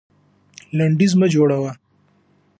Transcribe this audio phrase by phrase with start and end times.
[0.77, 1.71] لنډيز مه جوړوه.